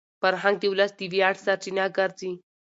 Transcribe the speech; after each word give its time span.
فرهنګ 0.21 0.55
د 0.59 0.63
ولس 0.71 0.91
د 0.99 1.01
ویاړ 1.11 1.33
سرچینه 1.45 1.85
ګرځي. 1.97 2.31